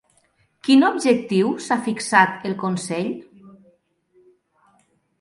Quin 0.67 0.85
objectiu 0.87 1.51
s'ha 1.67 1.79
fixat 1.89 2.49
el 2.51 2.57
Consell? 2.65 3.15